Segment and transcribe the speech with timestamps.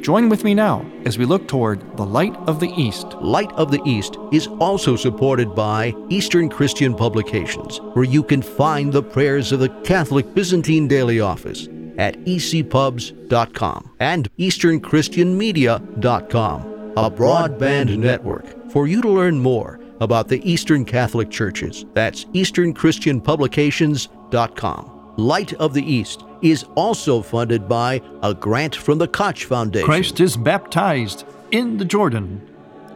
[0.00, 3.06] Join with me now as we look toward the Light of the East.
[3.20, 8.92] Light of the East is also supported by Eastern Christian Publications, where you can find
[8.92, 16.62] the prayers of the Catholic Byzantine Daily Office at ecpubs.com and easternchristianmedia.com,
[16.96, 21.84] a broadband network for you to learn more about the Eastern Catholic Churches.
[21.94, 24.97] That's easternchristianpublications.com.
[25.18, 29.84] Light of the East is also funded by a grant from the Koch Foundation.
[29.84, 32.48] Christ is baptized in the Jordan.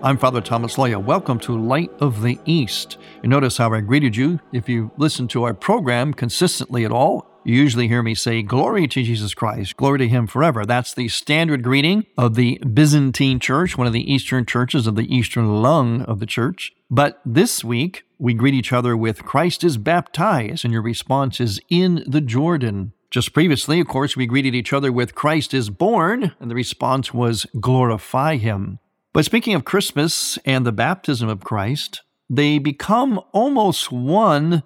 [0.04, 1.02] I'm Father Thomas Loya.
[1.02, 2.96] Welcome to Light of the East.
[3.24, 4.38] You notice how I greeted you.
[4.52, 8.86] If you listen to our program consistently at all, you usually hear me say, Glory
[8.88, 10.64] to Jesus Christ, glory to Him forever.
[10.64, 15.14] That's the standard greeting of the Byzantine Church, one of the Eastern churches of the
[15.14, 16.72] Eastern lung of the church.
[16.90, 21.60] But this week, we greet each other with Christ is baptized, and your response is
[21.68, 22.92] in the Jordan.
[23.10, 27.12] Just previously, of course, we greeted each other with Christ is born, and the response
[27.12, 28.78] was glorify him.
[29.12, 32.00] But speaking of Christmas and the baptism of Christ,
[32.30, 34.62] they become almost one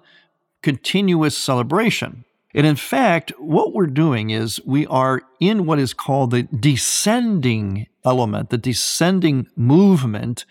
[0.61, 2.23] continuous celebration.
[2.57, 7.85] And in fact, what we're doing is we are in what is called the descending
[8.03, 10.43] element, the descending movement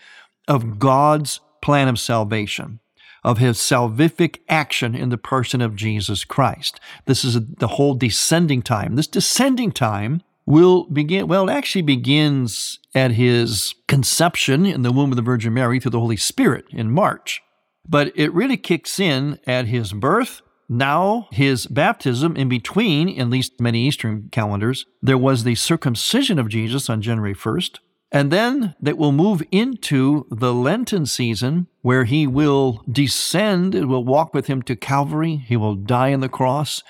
[0.47, 2.79] of God's plan of salvation
[3.25, 6.79] of his salvific action in the person of Jesus Christ.
[7.07, 8.95] This is the whole descending time.
[8.95, 15.11] This descending time will begin, well, it actually begins at his conception in the womb
[15.11, 17.41] of the Virgin Mary through the Holy Spirit in March.
[17.85, 23.59] But it really kicks in at his birth, now his baptism, in between, at least
[23.59, 27.79] many Eastern calendars, there was the circumcision of Jesus on January 1st.
[28.11, 34.03] And then that will move into the Lenten season where he will descend, it will
[34.03, 35.35] walk with him to Calvary.
[35.35, 36.83] He will die on the cross.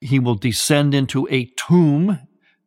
[0.00, 2.18] He will descend into a tomb,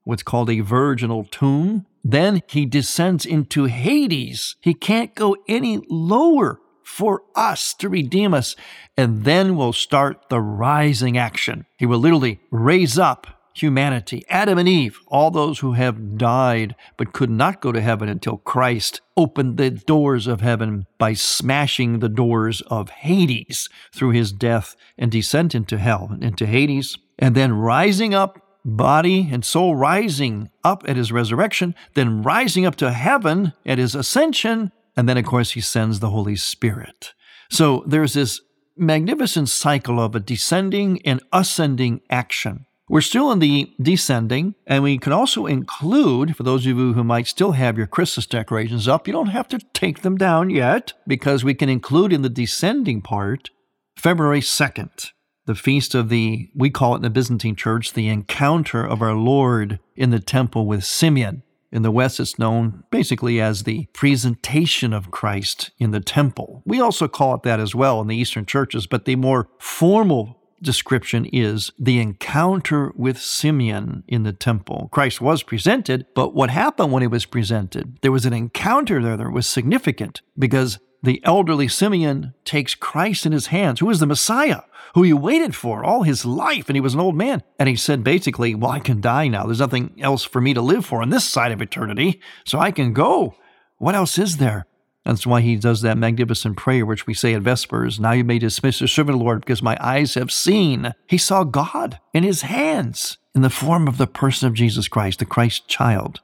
[0.03, 1.85] what's called a virginal tomb.
[2.03, 4.55] Then he descends into Hades.
[4.61, 8.55] He can't go any lower for us to redeem us.
[8.97, 11.66] And then we'll start the rising action.
[11.77, 17.13] He will literally raise up humanity, Adam and Eve, all those who have died but
[17.13, 22.09] could not go to heaven until Christ opened the doors of heaven by smashing the
[22.09, 27.53] doors of Hades through his death and descent into hell, and into Hades, and then
[27.53, 33.53] rising up, body and soul rising up at his resurrection, then rising up to heaven
[33.66, 37.13] at his ascension, and then, of course, he sends the Holy Spirit.
[37.49, 38.41] So there's this
[38.75, 42.65] magnificent cycle of a descending and ascending action.
[42.89, 47.03] We're still in the descending, and we can also include, for those of you who
[47.05, 50.91] might still have your Christmas decorations up, you don't have to take them down yet,
[51.07, 53.51] because we can include in the descending part
[53.95, 55.11] February 2nd,
[55.45, 59.13] the feast of the, we call it in the Byzantine Church, the encounter of our
[59.13, 61.43] Lord in the temple with Simeon.
[61.72, 66.63] In the West, it's known basically as the presentation of Christ in the temple.
[66.66, 70.39] We also call it that as well in the Eastern churches, but the more formal
[70.62, 74.89] description is the encounter with Simeon in the temple.
[74.92, 77.98] Christ was presented, but what happened when he was presented?
[78.01, 83.31] There was an encounter there that was significant because the elderly Simeon takes Christ in
[83.31, 84.62] his hands, who is the Messiah,
[84.96, 87.44] who he waited for all his life, and he was an old man.
[87.57, 89.46] And he said basically, Well, I can die now.
[89.46, 92.72] There's nothing else for me to live for on this side of eternity, so I
[92.72, 93.36] can go.
[93.78, 94.66] What else is there?
[95.06, 98.40] That's why he does that magnificent prayer, which we say at Vespers Now you may
[98.40, 100.94] dismiss your servant, Lord, because my eyes have seen.
[101.07, 105.19] He saw God in his hands in the form of the person of Jesus Christ,
[105.19, 106.19] the Christ child.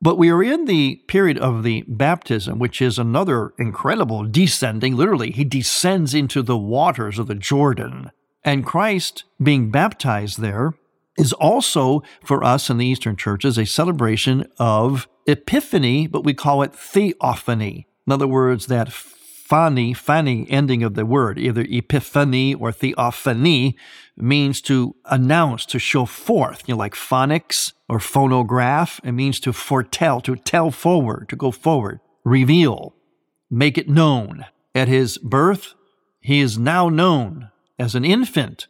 [0.00, 4.96] But we are in the period of the baptism, which is another incredible descending.
[4.96, 8.12] Literally, he descends into the waters of the Jordan.
[8.44, 10.74] And Christ being baptized there
[11.16, 16.62] is also for us in the Eastern churches a celebration of Epiphany, but we call
[16.62, 17.88] it Theophany.
[18.06, 18.88] In other words, that
[19.48, 23.76] phani, phani ending of the word, either epiphany or theophany,
[24.16, 29.00] means to announce, to show forth, you know, like phonics or phonograph.
[29.04, 32.94] It means to foretell, to tell forward, to go forward, reveal,
[33.50, 34.44] make it known.
[34.74, 35.74] At his birth,
[36.20, 38.66] he is now known as an infant,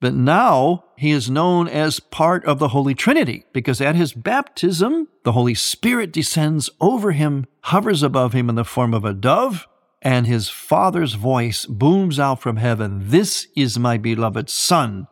[0.00, 5.08] but now he is known as part of the Holy Trinity because at his baptism,
[5.24, 9.66] the Holy Spirit descends over him, hovers above him in the form of a dove,
[10.02, 15.06] and his father's voice booms out from heaven This is my beloved Son,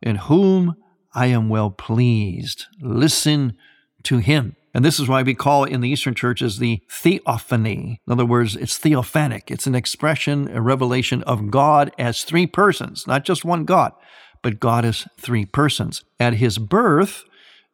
[0.00, 0.76] in whom
[1.14, 2.66] I am well pleased.
[2.80, 3.56] Listen
[4.04, 4.56] to him.
[4.74, 8.00] And this is why we call it in the Eastern churches the theophany.
[8.06, 9.50] In other words, it's theophanic.
[9.50, 13.92] It's an expression, a revelation of God as three persons, not just one God,
[14.40, 16.02] but God as three persons.
[16.18, 17.24] At his birth,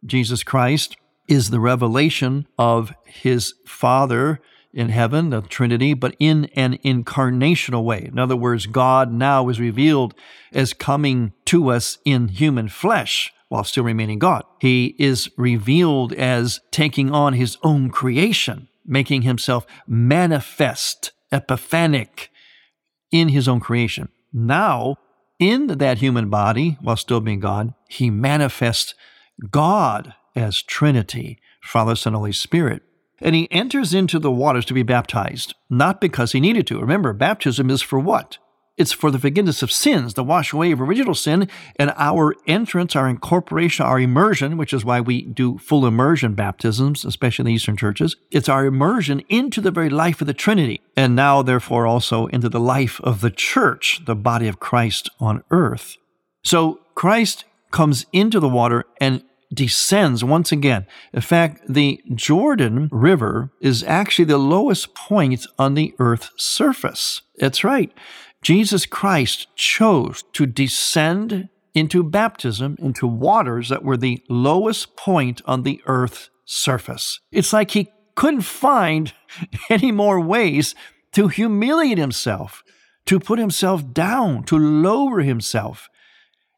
[0.05, 0.97] Jesus Christ
[1.29, 4.41] is the revelation of his Father
[4.79, 8.05] in heaven, the Trinity, but in an incarnational way.
[8.05, 10.15] In other words, God now is revealed
[10.53, 14.45] as coming to us in human flesh while still remaining God.
[14.61, 22.31] He is revealed as taking on his own creation, making himself manifest, epiphanic
[23.11, 24.11] in his own creation.
[24.33, 24.97] Now,
[25.41, 28.95] in that human body, while still being God, he manifests
[29.51, 32.83] God as Trinity, Father, Son, Holy Spirit.
[33.21, 36.81] And he enters into the waters to be baptized, not because he needed to.
[36.81, 38.39] Remember, baptism is for what?
[38.77, 42.95] It's for the forgiveness of sins, the wash away of original sin, and our entrance,
[42.95, 47.53] our incorporation, our immersion, which is why we do full immersion baptisms, especially in the
[47.55, 48.15] Eastern churches.
[48.31, 52.49] It's our immersion into the very life of the Trinity, and now, therefore, also into
[52.49, 55.97] the life of the church, the body of Christ on earth.
[56.45, 60.87] So Christ comes into the water and descends once again.
[61.13, 67.23] In fact, the Jordan River is actually the lowest point on the earth's surface.
[67.39, 67.93] That's right.
[68.43, 75.63] Jesus Christ chose to descend into baptism, into waters that were the lowest point on
[75.63, 77.21] the earth's surface.
[77.31, 79.13] It's like he couldn't find
[79.71, 80.75] any more ways
[81.13, 82.63] to humiliate himself,
[83.07, 85.89] to put himself down, to lower himself.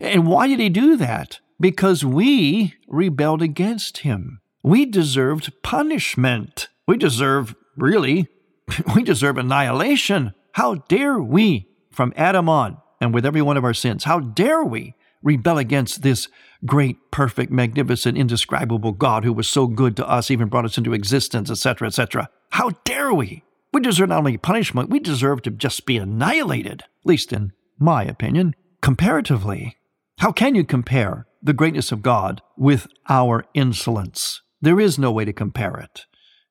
[0.00, 1.40] And why did he do that?
[1.60, 4.40] Because we rebelled against him.
[4.62, 6.68] We deserved punishment.
[6.88, 8.28] We deserve, really,
[8.94, 10.34] we deserve annihilation.
[10.54, 14.64] How dare we, from Adam on, and with every one of our sins, how dare
[14.64, 16.28] we rebel against this
[16.64, 20.92] great, perfect, magnificent, indescribable God who was so good to us, even brought us into
[20.92, 22.30] existence, etc., etc.
[22.50, 23.42] How dare we?
[23.72, 28.02] We deserve not only punishment, we deserve to just be annihilated, at least in my
[28.04, 28.54] opinion.
[28.82, 29.76] Comparatively,
[30.20, 34.42] how can you compare the greatness of God with our insolence.
[34.60, 36.06] There is no way to compare it.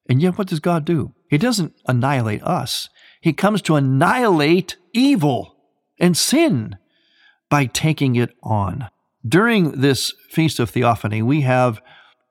[0.07, 1.13] And yet, what does God do?
[1.29, 2.89] He doesn't annihilate us,
[3.21, 5.55] He comes to annihilate evil
[5.99, 6.77] and sin
[7.49, 8.89] by taking it on.
[9.27, 11.81] During this Feast of Theophany, we have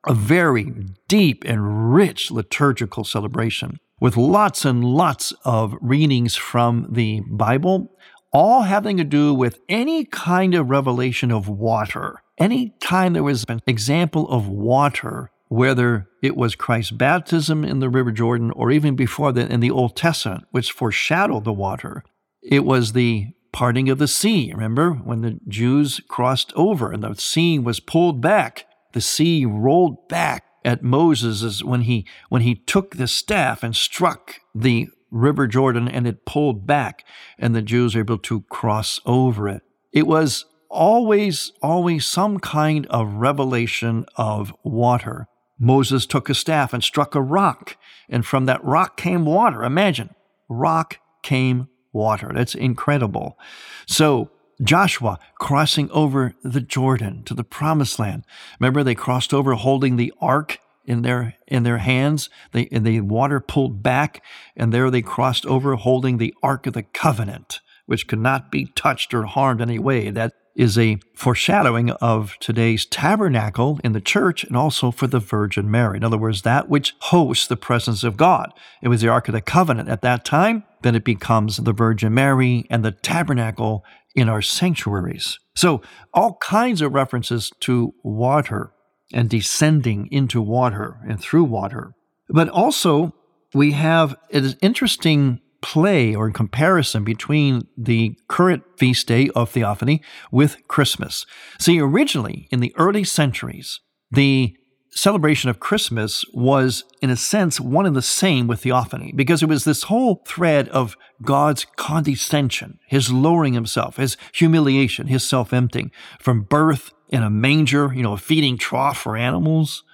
[0.06, 0.72] a very
[1.06, 7.92] deep and rich liturgical celebration with lots and lots of readings from the Bible,
[8.32, 12.22] all having to do with any kind of revelation of water.
[12.38, 17.88] Any time there was an example of water, whether it was Christ's baptism in the
[17.88, 22.04] River Jordan or even before that in the Old Testament, which foreshadowed the water,
[22.42, 24.52] it was the parting of the sea.
[24.52, 28.66] Remember when the Jews crossed over and the sea was pulled back?
[28.92, 34.40] The sea rolled back at Moses when he when he took the staff and struck
[34.54, 37.04] the river Jordan and it pulled back
[37.38, 39.62] and the Jews were able to cross over it.
[39.92, 45.26] It was always, always some kind of revelation of water.
[45.58, 47.76] Moses took a staff and struck a rock,
[48.08, 49.64] and from that rock came water.
[49.64, 50.14] Imagine,
[50.48, 52.30] rock came water.
[52.32, 53.38] That's incredible.
[53.86, 54.30] So,
[54.62, 58.24] Joshua crossing over the Jordan to the promised land.
[58.58, 60.58] Remember, they crossed over holding the ark
[60.88, 62.30] in their in their hands.
[62.52, 64.24] They and the water pulled back,
[64.56, 68.66] and there they crossed over holding the ark of the covenant, which could not be
[68.74, 70.10] touched or harmed in any way.
[70.10, 75.70] That is a foreshadowing of today's tabernacle in the church and also for the Virgin
[75.70, 75.98] Mary.
[75.98, 78.52] In other words, that which hosts the presence of God.
[78.82, 82.12] It was the Ark of the Covenant at that time, then it becomes the Virgin
[82.12, 83.84] Mary and the tabernacle
[84.16, 85.38] in our sanctuaries.
[85.54, 85.80] So,
[86.12, 88.72] all kinds of references to water
[89.12, 91.94] and descending into water and through water.
[92.28, 93.14] But also,
[93.54, 100.56] we have an interesting play or comparison between the current feast day of Theophany with
[100.68, 101.26] Christmas.
[101.58, 104.56] See, originally in the early centuries, the
[104.90, 109.48] celebration of Christmas was, in a sense, one and the same with Theophany, because it
[109.48, 115.90] was this whole thread of God's condescension, his lowering himself, his humiliation, his self emptying,
[116.20, 119.84] from birth in a manger, you know, a feeding trough for animals,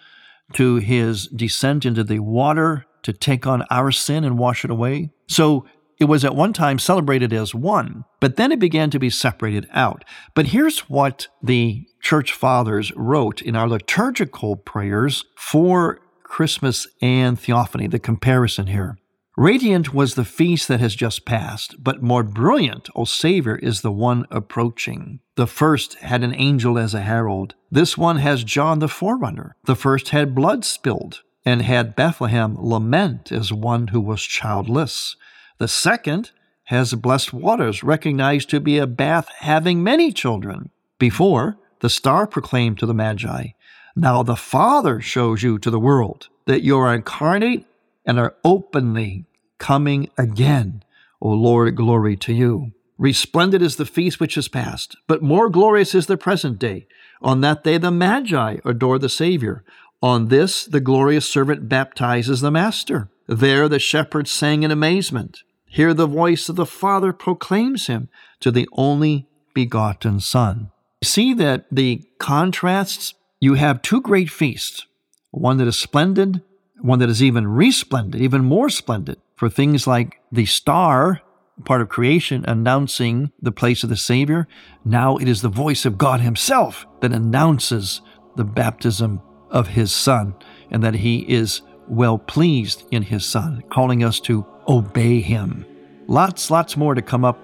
[0.52, 5.10] to his descent into the water to take on our sin and wash it away.
[5.28, 5.66] So
[5.98, 9.68] it was at one time celebrated as one, but then it began to be separated
[9.72, 10.04] out.
[10.34, 17.86] But here's what the church fathers wrote in our liturgical prayers for Christmas and Theophany,
[17.86, 18.98] the comparison here.
[19.36, 23.90] Radiant was the feast that has just passed, but more brilliant, O Savior, is the
[23.90, 25.18] one approaching.
[25.34, 27.56] The first had an angel as a herald.
[27.68, 29.56] This one has John the forerunner.
[29.64, 35.16] The first had blood spilled, and had Bethlehem lament as one who was childless.
[35.58, 36.32] The second
[36.64, 40.70] has blessed waters, recognized to be a bath having many children.
[40.98, 43.48] Before, the star proclaimed to the Magi,
[43.94, 47.66] Now the Father shows you to the world that you are incarnate
[48.04, 49.26] and are openly
[49.58, 50.82] coming again.
[51.20, 52.72] O Lord, glory to you.
[52.96, 56.86] Resplendent is the feast which is past, but more glorious is the present day.
[57.20, 59.64] On that day the Magi adore the Savior.
[60.02, 63.08] On this the glorious servant baptizes the Master.
[63.26, 65.42] There the shepherds sang in amazement.
[65.66, 68.08] Here the voice of the Father proclaims him
[68.40, 70.70] to the only begotten Son.
[71.02, 74.86] See that the contrasts, you have two great feasts,
[75.30, 76.42] one that is splendid
[76.84, 81.22] one that is even resplendent, even more splendid, for things like the star,
[81.64, 84.46] part of creation, announcing the place of the Savior.
[84.84, 88.02] Now it is the voice of God Himself that announces
[88.36, 90.34] the baptism of His Son,
[90.70, 95.66] and that He is well pleased in His Son, calling us to obey Him.
[96.06, 97.38] Lots, lots more to come up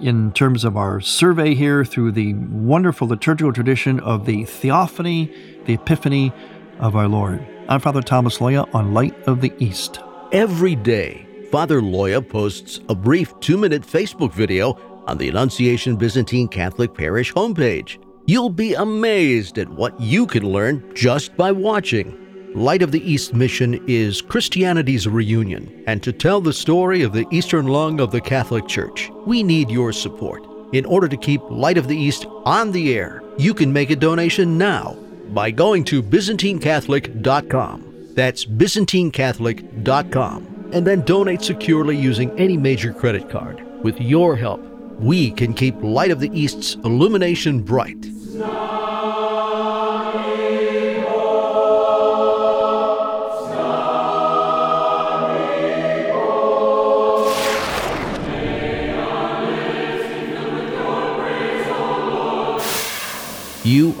[0.00, 5.32] in terms of our survey here through the wonderful liturgical tradition of the Theophany,
[5.64, 6.32] the Epiphany
[6.78, 7.46] of our Lord.
[7.68, 10.00] I'm Father Thomas Loya on Light of the East.
[10.32, 16.48] Every day, Father Loya posts a brief two minute Facebook video on the Annunciation Byzantine
[16.48, 17.98] Catholic Parish homepage.
[18.28, 22.52] You'll be amazed at what you can learn just by watching.
[22.56, 27.24] Light of the East mission is Christianity's reunion, and to tell the story of the
[27.30, 30.44] Eastern lung of the Catholic Church, we need your support.
[30.72, 33.96] In order to keep Light of the East on the air, you can make a
[33.96, 34.96] donation now
[35.28, 38.08] by going to ByzantineCatholic.com.
[38.14, 40.70] That's ByzantineCatholic.com.
[40.72, 43.64] And then donate securely using any major credit card.
[43.84, 44.60] With your help,
[44.98, 48.15] we can keep Light of the East's illumination bright.
[48.38, 48.44] You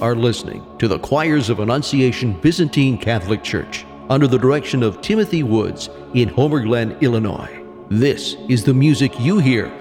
[0.00, 5.44] are listening to the choirs of Annunciation Byzantine Catholic Church under the direction of Timothy
[5.44, 7.64] Woods in Homer Glen, Illinois.
[7.88, 9.72] This is the music you hear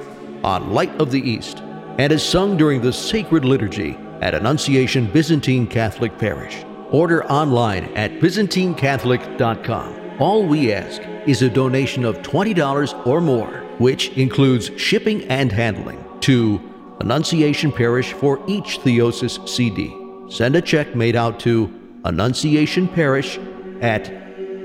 [0.46, 1.60] on Light of the East
[1.98, 6.64] and is sung during the sacred liturgy at Annunciation Byzantine Catholic Parish.
[6.92, 10.20] Order online at ByzantineCatholic.com.
[10.20, 16.04] All we ask is a donation of $20 or more, which includes shipping and handling
[16.22, 16.62] to
[17.02, 19.94] Annunciation Parish for each Theosis CD.
[20.30, 21.72] Send a check made out to
[22.06, 23.38] Annunciation Parish
[23.82, 24.08] at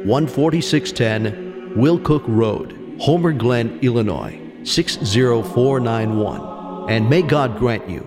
[0.05, 6.91] 14610 Will Cook Road, Homer Glen, Illinois 60491.
[6.91, 8.07] And may God grant you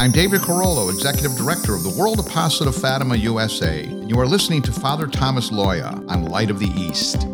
[0.00, 4.26] I'm David Carollo, Executive Director of the World Apostolate of Fatima USA, and you are
[4.26, 7.26] listening to Father Thomas Loya on Light of the East.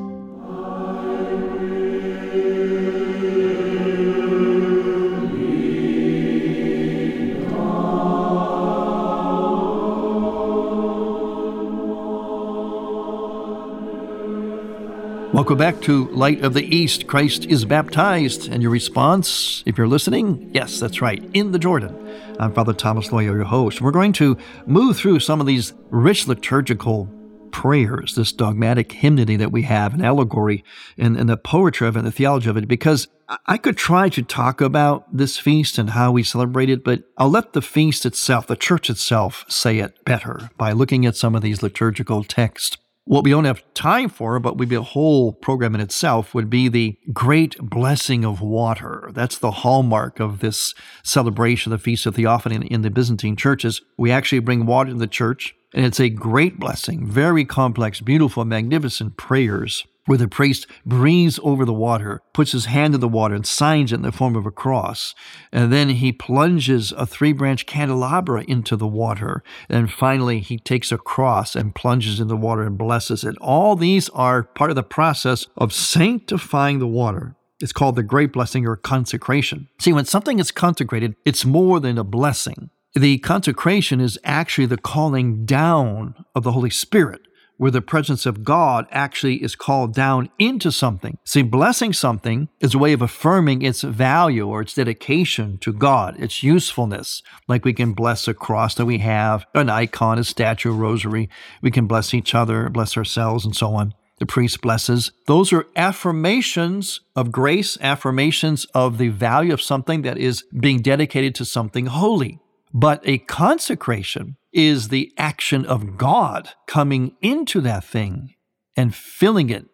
[15.37, 17.07] Welcome back to Light of the East.
[17.07, 18.49] Christ is baptized.
[18.49, 21.95] And your response, if you're listening, yes, that's right, in the Jordan.
[22.40, 23.83] I'm Father Thomas Loya, your host.
[23.83, 27.11] We're going to move through some of these rich liturgical
[27.50, 30.64] prayers, this dogmatic hymnody that we have, an allegory,
[30.97, 33.07] and, and the poetry of it, the theology of it, because
[33.45, 37.28] I could try to talk about this feast and how we celebrate it, but I'll
[37.28, 41.43] let the feast itself, the church itself, say it better by looking at some of
[41.43, 42.78] these liturgical texts.
[43.09, 46.51] What we don't have time for, but would be a whole program in itself, would
[46.51, 49.11] be the great blessing of water.
[49.13, 53.81] That's the hallmark of this celebration, the Feast of Theophany in the Byzantine churches.
[53.97, 58.45] We actually bring water to the church, and it's a great blessing, very complex, beautiful,
[58.45, 63.35] magnificent prayers where the priest breathes over the water, puts his hand in the water,
[63.35, 65.15] and signs it in the form of a cross.
[65.53, 69.43] And then he plunges a three branch candelabra into the water.
[69.69, 73.37] And finally, he takes a cross and plunges in the water and blesses it.
[73.41, 77.37] All these are part of the process of sanctifying the water.
[77.61, 79.69] It's called the great blessing or consecration.
[79.81, 82.71] See, when something is consecrated, it's more than a blessing.
[82.95, 87.25] The consecration is actually the calling down of the Holy Spirit
[87.57, 91.19] where the presence of God actually is called down into something.
[91.25, 96.19] See, blessing something is a way of affirming its value or its dedication to God,
[96.19, 97.23] its usefulness.
[97.49, 101.29] Like we can bless a cross that we have, an icon, a statue, a rosary.
[101.63, 103.95] We can bless each other, bless ourselves, and so on.
[104.19, 105.13] The priest blesses.
[105.27, 111.35] Those are affirmations of grace, affirmations of the value of something that is being dedicated
[111.35, 112.41] to something holy.
[112.73, 118.35] But a consecration is the action of God coming into that thing
[118.75, 119.67] and filling it,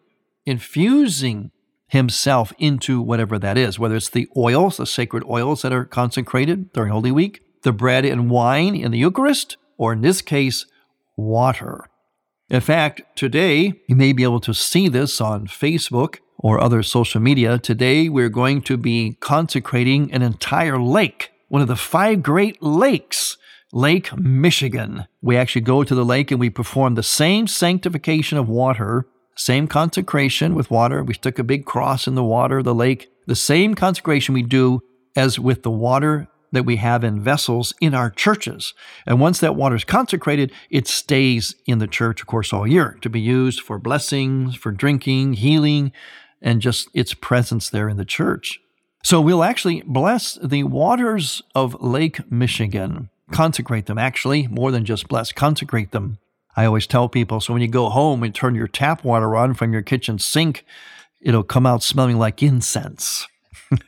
[0.45, 1.51] infusing
[1.87, 6.73] Himself into whatever that is, whether it's the oils, the sacred oils that are consecrated
[6.73, 10.65] during Holy Week, the bread and wine in the Eucharist, or in this case,
[11.15, 11.89] water.
[12.49, 17.21] In fact, today, you may be able to see this on Facebook or other social
[17.21, 17.57] media.
[17.57, 23.37] Today, we're going to be consecrating an entire lake one of the five great lakes,
[23.75, 25.07] Lake Michigan.
[25.23, 29.67] We actually go to the lake and we perform the same sanctification of water, same
[29.67, 31.03] consecration with water.
[31.03, 34.81] We stick a big cross in the water, the lake, the same consecration we do
[35.15, 38.75] as with the water that we have in vessels in our churches.
[39.07, 42.99] And once that water is consecrated, it stays in the church, of course, all year
[43.01, 45.91] to be used for blessings, for drinking, healing,
[46.43, 48.59] and just its presence there in the church.
[49.03, 55.07] So we'll actually bless the waters of Lake Michigan, consecrate them, actually, more than just
[55.07, 56.17] bless, consecrate them.
[56.55, 59.53] I always tell people so when you go home and turn your tap water on
[59.53, 60.65] from your kitchen sink,
[61.21, 63.27] it'll come out smelling like incense.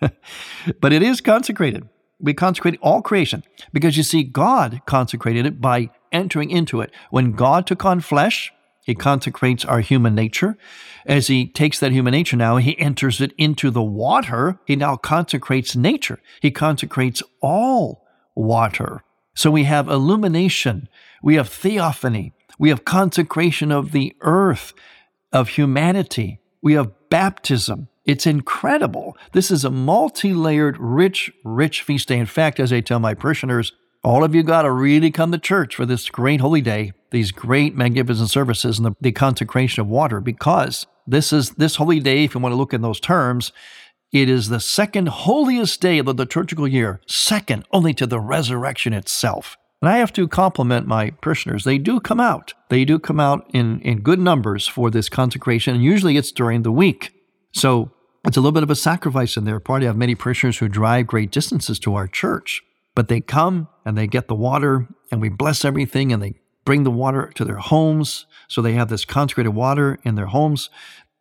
[0.82, 1.88] but it is consecrated.
[2.19, 3.43] We consecrate all creation
[3.74, 6.91] because you see, God consecrated it by entering into it.
[7.12, 8.52] When God took on flesh,
[8.86, 10.58] he consecrates our human nature.
[11.06, 14.60] As he takes that human nature now, he enters it into the water.
[14.65, 16.19] He now consecrates nature.
[16.41, 19.04] He consecrates all water.
[19.36, 20.88] So we have illumination,
[21.21, 24.74] we have theophany, we have consecration of the earth,
[25.32, 27.89] of humanity, we have baptism.
[28.06, 29.17] It's incredible.
[29.34, 32.17] This is a multi layered, rich, rich feast day.
[32.17, 35.38] In fact, as I tell my parishioners, all of you got to really come to
[35.38, 39.88] church for this great holy day, these great magnificent services, and the, the consecration of
[39.88, 43.52] water, because this is this holy day, if you want to look in those terms,
[44.21, 48.93] it is the second holiest day of the liturgical year, second only to the resurrection
[48.93, 49.58] itself.
[49.82, 51.65] And I have to compliment my parishioners.
[51.65, 52.54] They do come out.
[52.69, 56.63] They do come out in, in good numbers for this consecration, and usually it's during
[56.63, 57.12] the week.
[57.51, 57.91] So
[58.25, 59.84] it's a little bit of a sacrifice in their part.
[59.84, 62.63] I have many parishioners who drive great distances to our church.
[62.95, 66.84] But they come and they get the water, and we bless everything, and they bring
[66.84, 68.25] the water to their homes.
[68.47, 70.69] So they have this consecrated water in their homes,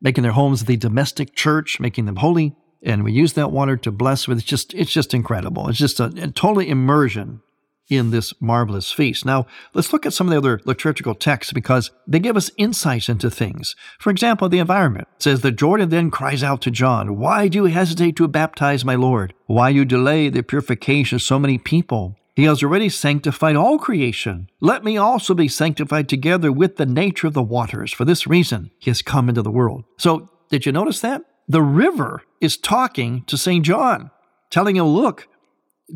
[0.00, 2.54] making their homes the domestic church, making them holy.
[2.84, 4.38] And we use that water to bless with.
[4.38, 5.68] It's just, it's just incredible.
[5.68, 7.40] It's just a, a totally immersion
[7.88, 9.24] in this marvelous feast.
[9.24, 13.08] Now, let's look at some of the other liturgical texts because they give us insights
[13.08, 13.76] into things.
[13.98, 17.64] For example, the environment says, The Jordan then cries out to John, Why do you
[17.66, 19.34] hesitate to baptize my Lord?
[19.46, 22.16] Why you delay the purification of so many people?
[22.36, 24.48] He has already sanctified all creation.
[24.60, 27.92] Let me also be sanctified together with the nature of the waters.
[27.92, 29.84] For this reason, he has come into the world.
[29.98, 31.22] So, did you notice that?
[31.48, 33.64] The river is talking to St.
[33.64, 34.10] John,
[34.50, 35.28] telling him, Look,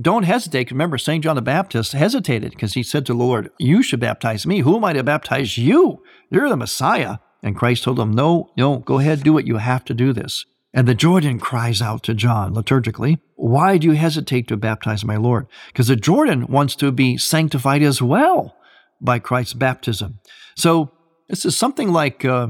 [0.00, 0.70] don't hesitate.
[0.70, 1.24] Remember, St.
[1.24, 4.60] John the Baptist hesitated because he said to the Lord, You should baptize me.
[4.60, 6.02] Who am I to baptize you?
[6.30, 7.18] You're the Messiah.
[7.42, 9.46] And Christ told him, No, no, go ahead, do it.
[9.46, 10.44] You have to do this.
[10.74, 15.16] And the Jordan cries out to John liturgically, Why do you hesitate to baptize my
[15.16, 15.46] Lord?
[15.68, 18.56] Because the Jordan wants to be sanctified as well
[19.00, 20.18] by Christ's baptism.
[20.56, 20.92] So
[21.28, 22.48] this is something like uh,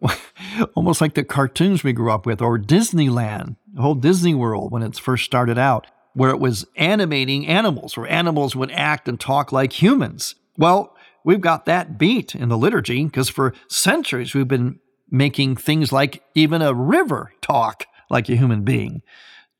[0.74, 4.82] almost like the cartoons we grew up with, or Disneyland, the whole Disney World when
[4.82, 9.52] it first started out, where it was animating animals, where animals would act and talk
[9.52, 10.34] like humans.
[10.56, 14.80] Well, we've got that beat in the liturgy because for centuries we've been
[15.10, 19.02] making things like even a river talk like a human being,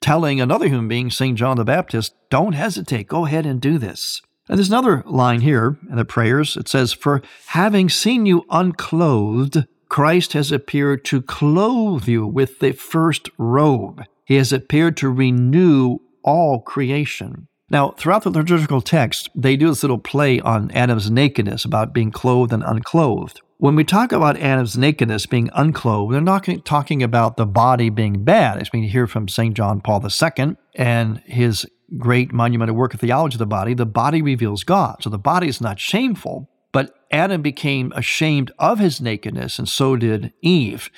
[0.01, 1.37] telling another human being, St.
[1.37, 4.23] John the Baptist, don't hesitate, go ahead and do this.
[4.49, 6.57] And there's another line here in the prayers.
[6.57, 12.73] It says, For having seen you unclothed, Christ has appeared to clothe you with the
[12.73, 14.05] first robe.
[14.25, 17.49] He has appeared to renew all creation.
[17.71, 22.11] Now, throughout the liturgical text, they do this little play on Adam's nakedness about being
[22.11, 23.41] clothed and unclothed.
[23.59, 28.25] When we talk about Adam's nakedness being unclothed, they're not talking about the body being
[28.25, 29.55] bad, as we hear from St.
[29.55, 33.75] John Paul II and his great monumental work of theology of the body.
[33.75, 35.03] The body reveals God.
[35.03, 39.97] So the body is not shameful, but Adam became ashamed of his nakedness, and so
[39.97, 40.91] did Eve.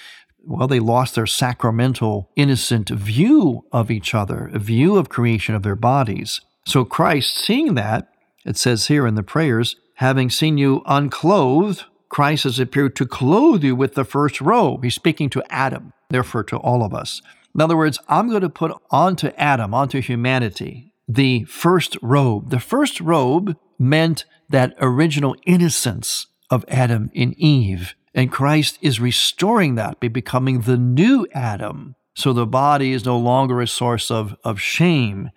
[0.45, 5.63] Well, they lost their sacramental, innocent view of each other, a view of creation of
[5.63, 6.41] their bodies.
[6.65, 8.09] So Christ, seeing that,
[8.45, 13.63] it says here in the prayers, having seen you unclothed, Christ has appeared to clothe
[13.63, 14.83] you with the first robe.
[14.83, 17.23] He's speaking to Adam, therefore to all of us.
[17.55, 22.51] In other words, I'm going to put onto Adam, onto humanity, the first robe.
[22.51, 27.95] The first robe meant that original innocence of Adam and Eve.
[28.15, 31.95] And Christ is restoring that by becoming the new Adam.
[32.15, 35.31] So the body is no longer a source of, of shame.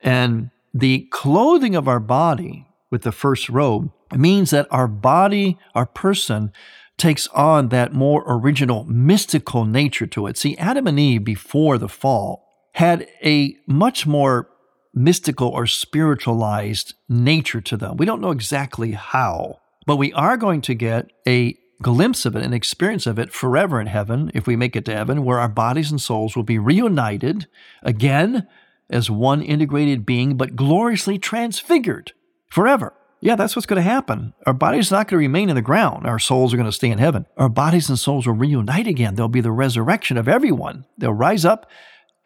[0.00, 5.86] And the clothing of our body with the first robe means that our body, our
[5.86, 6.52] person,
[6.96, 10.38] takes on that more original mystical nature to it.
[10.38, 14.48] See, Adam and Eve before the fall had a much more
[14.94, 17.96] mystical or spiritualized nature to them.
[17.96, 22.44] We don't know exactly how, but we are going to get a glimpse of it,
[22.44, 25.48] an experience of it forever in heaven, if we make it to heaven, where our
[25.48, 27.46] bodies and souls will be reunited
[27.82, 28.46] again
[28.88, 32.12] as one integrated being, but gloriously transfigured
[32.48, 32.94] forever.
[33.20, 34.34] Yeah, that's what's going to happen.
[34.46, 36.06] Our bodies are not going to remain in the ground.
[36.06, 37.24] Our souls are going to stay in heaven.
[37.38, 39.14] Our bodies and souls will reunite again.
[39.14, 40.84] There'll be the resurrection of everyone.
[40.98, 41.68] They'll rise up,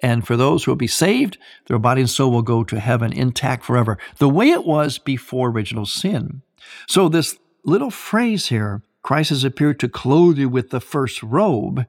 [0.01, 3.13] and for those who will be saved, their body and soul will go to heaven
[3.13, 6.43] intact forever, the way it was before original sin.
[6.87, 11.87] So, this little phrase here, Christ has appeared to clothe you with the first robe,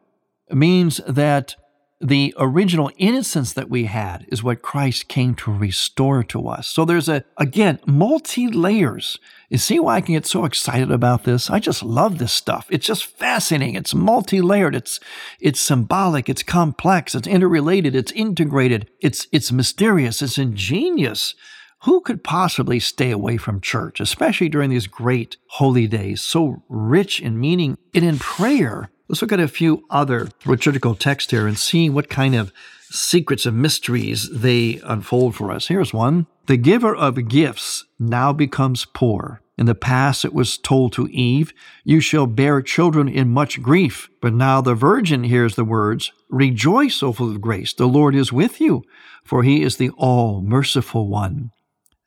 [0.52, 1.56] means that
[2.02, 6.68] the original innocence that we had is what Christ came to restore to us.
[6.68, 9.18] So there's a, again, multi layers.
[9.50, 11.50] You see why I can get so excited about this?
[11.50, 12.68] I just love this stuff.
[12.70, 13.76] It's just fascinating.
[13.76, 14.76] It's multi layered.
[14.76, 15.00] It's,
[15.42, 16.30] it's symbolic.
[16.30, 17.16] It's complex.
[17.16, 17.96] It's interrelated.
[17.96, 18.90] It's integrated.
[19.02, 20.22] It's, it's mysterious.
[20.22, 21.36] It's ingenious.
[21.84, 27.22] Who could possibly stay away from church, especially during these great holy days, so rich
[27.22, 28.90] in meaning and in prayer?
[29.10, 32.54] Let's look at a few other liturgical texts here and see what kind of
[32.92, 35.68] secrets and mysteries they unfold for us.
[35.68, 39.42] Here's one The giver of gifts now becomes poor.
[39.58, 44.10] In the past, it was told to Eve, You shall bear children in much grief.
[44.22, 48.32] But now the virgin hears the words, Rejoice, O full of grace, the Lord is
[48.32, 48.84] with you,
[49.24, 51.50] for he is the all merciful one.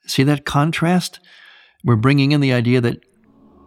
[0.07, 1.19] See that contrast?
[1.83, 3.03] We're bringing in the idea that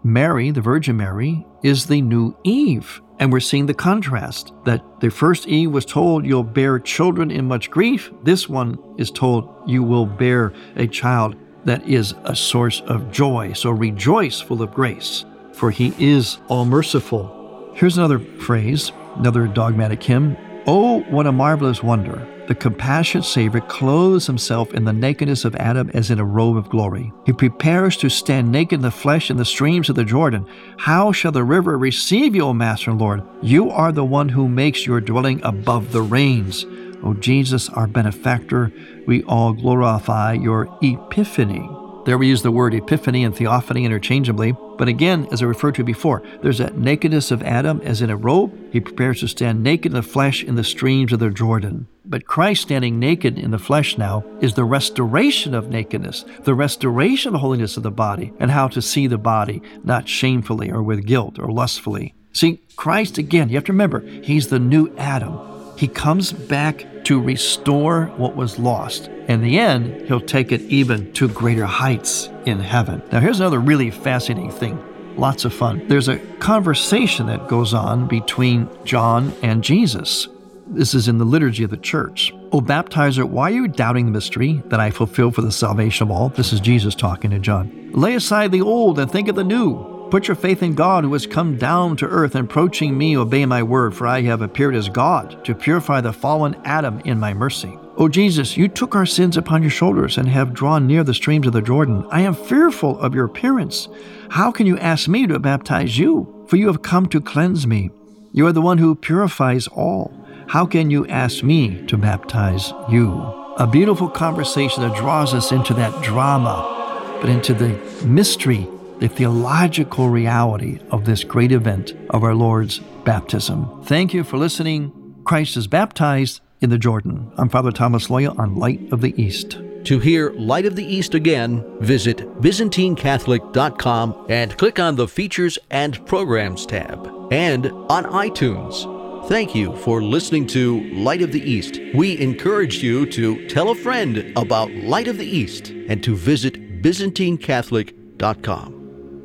[0.07, 3.03] Mary, the Virgin Mary, is the new Eve.
[3.19, 7.49] And we're seeing the contrast that the first Eve was told, You'll bear children in
[7.49, 8.12] much grief.
[8.23, 13.53] This one is told, You will bear a child that is a source of joy.
[13.55, 17.73] So rejoice, full of grace, for he is all merciful.
[17.75, 20.37] Here's another phrase, another dogmatic hymn.
[20.69, 22.36] Oh, what a marvelous wonder!
[22.49, 26.69] The compassionate Savior clothes himself in the nakedness of Adam as in a robe of
[26.69, 27.13] glory.
[27.25, 30.47] He prepares to stand naked in the flesh in the streams of the Jordan.
[30.79, 33.25] How shall the river receive you, O Master and Lord?
[33.43, 36.65] You are the one who makes your dwelling above the rains.
[37.03, 38.73] O Jesus, our benefactor,
[39.07, 41.69] we all glorify your epiphany.
[42.05, 45.85] There we use the word epiphany and theophany interchangeably, but again, as I referred to
[45.85, 48.53] before, there's that nakedness of Adam as in a robe.
[48.73, 51.87] He prepares to stand naked in the flesh in the streams of the Jordan.
[52.05, 57.35] But Christ standing naked in the flesh now is the restoration of nakedness, the restoration
[57.35, 61.07] of holiness of the body, and how to see the body, not shamefully or with
[61.07, 62.15] guilt or lustfully.
[62.33, 65.39] See, Christ, again, you have to remember, he's the new Adam.
[65.77, 69.07] He comes back to restore what was lost.
[69.29, 73.01] In the end, he'll take it even to greater heights in heaven.
[73.12, 74.83] Now, here's another really fascinating thing.
[75.16, 75.87] Lots of fun.
[75.87, 80.27] There's a conversation that goes on between John and Jesus.
[80.66, 82.33] This is in the liturgy of the church.
[82.51, 86.11] O baptizer, why are you doubting the mystery that I fulfill for the salvation of
[86.11, 86.31] all?
[86.31, 87.92] This is Jesus talking to John.
[87.92, 89.96] Lay aside the old and think of the new.
[90.11, 93.45] Put your faith in God who has come down to earth, and approaching me, obey
[93.45, 97.35] my word, for I have appeared as God to purify the fallen Adam in my
[97.35, 97.77] mercy.
[97.97, 101.47] O Jesus, you took our sins upon your shoulders and have drawn near the streams
[101.47, 102.07] of the Jordan.
[102.11, 103.88] I am fearful of your appearance.
[104.31, 106.45] How can you ask me to baptize you?
[106.47, 107.90] For you have come to cleanse me.
[108.33, 110.12] You are the one who purifies all.
[110.47, 113.12] How can you ask me to baptize you?
[113.57, 117.71] A beautiful conversation that draws us into that drama, but into the
[118.05, 123.83] mystery, the theological reality of this great event of our Lord's baptism.
[123.85, 125.15] Thank you for listening.
[125.25, 127.31] Christ is baptized in the Jordan.
[127.37, 129.59] I'm Father Thomas Loya on Light of the East.
[129.85, 136.05] To hear Light of the East again, visit ByzantineCatholic.com and click on the Features and
[136.07, 139.29] Programs tab, and on iTunes.
[139.29, 141.81] Thank you for listening to Light of the East.
[141.95, 146.83] We encourage you to tell a friend about Light of the East and to visit
[146.83, 148.76] ByzantineCatholic.com.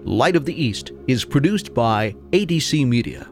[0.03, 3.27] Light of the East is produced by ADC Media.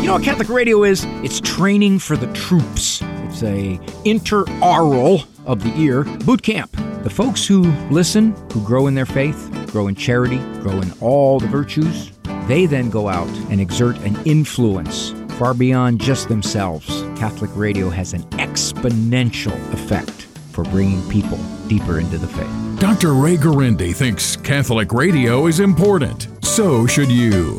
[0.00, 1.04] You know what Catholic radio is?
[1.22, 3.00] It's training for the troops.
[3.02, 6.76] It's a interaural of the ear boot camp.
[7.02, 11.40] The folks who listen, who grow in their faith, grow in charity, grow in all
[11.40, 12.12] the virtues,
[12.46, 16.86] they then go out and exert an influence far beyond just themselves.
[17.16, 22.78] Catholic radio has an exponential effect for bringing people deeper into the faith.
[22.78, 23.14] Dr.
[23.14, 26.28] Ray Guarendi thinks Catholic radio is important.
[26.44, 27.58] So should you.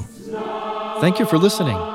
[1.02, 1.95] Thank you for listening.